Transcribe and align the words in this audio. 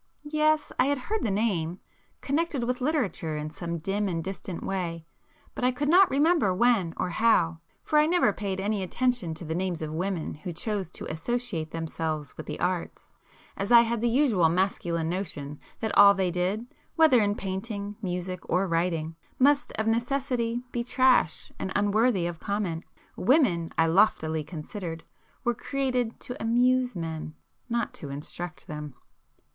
Yes,—I 0.23 0.85
had 0.87 0.97
heard 0.97 1.21
the 1.21 1.29
name,—connected 1.29 2.63
with 2.63 2.81
literature 2.81 3.37
in 3.37 3.51
some 3.51 3.77
dim 3.77 4.07
and 4.07 4.23
distant 4.23 4.63
way, 4.63 5.05
but 5.53 5.63
I 5.63 5.69
could 5.69 5.89
not 5.89 6.09
remember 6.09 6.55
when 6.55 6.95
or 6.97 7.09
how. 7.11 7.59
For 7.83 7.99
I 7.99 8.07
never 8.07 8.33
paid 8.33 8.59
any 8.59 8.81
attention 8.81 9.35
to 9.35 9.45
the 9.45 9.53
names 9.53 9.83
of 9.83 9.93
women 9.93 10.33
who 10.33 10.53
chose 10.53 10.89
to 10.89 11.05
associate 11.05 11.69
themselves 11.69 12.35
with 12.35 12.47
the 12.47 12.59
Arts, 12.59 13.13
as 13.55 13.71
I 13.71 13.81
had 13.81 14.01
the 14.01 14.09
usual 14.09 14.49
masculine 14.49 15.07
notion 15.07 15.59
that 15.81 15.95
all 15.95 16.15
they 16.15 16.31
did, 16.31 16.65
whether 16.95 17.21
in 17.21 17.35
painting, 17.35 17.95
music 18.01 18.39
or 18.49 18.65
writing, 18.67 19.15
must 19.37 19.71
of 19.73 19.85
necessity 19.85 20.63
be 20.71 20.83
trash 20.83 21.51
and 21.59 21.71
unworthy 21.75 22.21
[p 22.21 22.25
139] 22.29 22.29
of 22.31 22.39
comment. 22.39 22.85
Women, 23.15 23.71
I 23.77 23.85
loftily 23.85 24.43
considered, 24.43 25.03
were 25.43 25.53
created 25.53 26.19
to 26.21 26.41
amuse 26.41 26.95
men,—not 26.95 27.93
to 27.93 28.09
instruct 28.09 28.65
them. 28.65 28.95